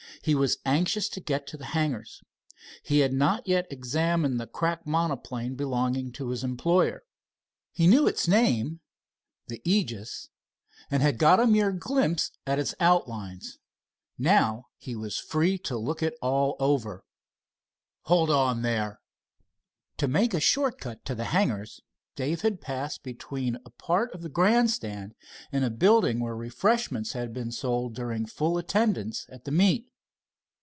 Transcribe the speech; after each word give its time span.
He 0.23 0.35
was 0.35 0.59
anxious 0.67 1.09
to 1.09 1.19
get 1.19 1.47
to 1.47 1.57
the 1.57 1.65
hangars. 1.73 2.21
He 2.83 2.99
had 2.99 3.11
not 3.11 3.47
yet 3.47 3.65
examined 3.71 4.39
the 4.39 4.45
crack 4.45 4.85
monoplane 4.85 5.55
belonging 5.55 6.11
to 6.11 6.29
his 6.29 6.43
employer. 6.43 7.01
He 7.71 7.87
knew 7.87 8.05
its 8.05 8.27
name, 8.27 8.81
the 9.47 9.63
Aegis, 9.65 10.29
and 10.91 11.01
had 11.01 11.17
got 11.17 11.39
a 11.39 11.47
mere 11.47 11.71
glimpse 11.71 12.29
at 12.45 12.59
its 12.59 12.75
outlines. 12.79 13.57
Now 14.19 14.67
he 14.77 14.95
was 14.95 15.17
free 15.17 15.57
to 15.61 15.75
look 15.75 16.03
it 16.03 16.15
all 16.21 16.55
over. 16.59 17.03
"Hold 18.03 18.29
on 18.29 18.61
there!" 18.61 19.01
To 19.97 20.07
make 20.07 20.35
a 20.35 20.39
short 20.39 20.79
cut 20.79 21.03
to 21.05 21.15
the 21.15 21.25
hangars, 21.33 21.81
Dave 22.15 22.41
had 22.41 22.61
passed 22.61 23.01
between 23.01 23.55
a 23.65 23.71
part 23.71 24.13
of 24.13 24.21
the 24.21 24.29
grandstand 24.29 25.15
and 25.51 25.65
a 25.65 25.71
building 25.71 26.19
where 26.19 26.35
refreshments 26.35 27.13
had 27.13 27.33
been 27.33 27.51
sold 27.51 27.95
during 27.95 28.27
full 28.27 28.59
attendance 28.59 29.25
at 29.31 29.45
the 29.45 29.51
meet. 29.51 29.87